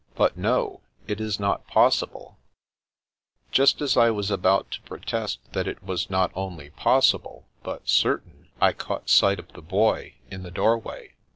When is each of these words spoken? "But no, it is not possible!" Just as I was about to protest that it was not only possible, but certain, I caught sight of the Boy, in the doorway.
"But 0.15 0.35
no, 0.35 0.81
it 1.05 1.21
is 1.21 1.39
not 1.39 1.67
possible!" 1.67 2.39
Just 3.51 3.81
as 3.81 3.95
I 3.95 4.09
was 4.09 4.31
about 4.31 4.71
to 4.71 4.81
protest 4.81 5.37
that 5.53 5.67
it 5.67 5.83
was 5.83 6.09
not 6.09 6.31
only 6.33 6.71
possible, 6.71 7.45
but 7.61 7.87
certain, 7.87 8.47
I 8.59 8.73
caught 8.73 9.11
sight 9.11 9.37
of 9.37 9.53
the 9.53 9.61
Boy, 9.61 10.15
in 10.31 10.41
the 10.41 10.49
doorway. 10.49 11.13